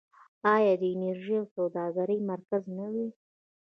آیا 0.53 0.73
د 0.81 0.83
انرژۍ 0.93 1.33
او 1.39 1.45
سوداګرۍ 1.55 2.19
مرکز 2.31 2.63
نه 2.77 2.85
وي؟ 2.93 3.07